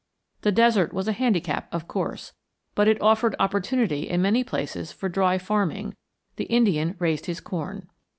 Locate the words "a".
1.07-1.11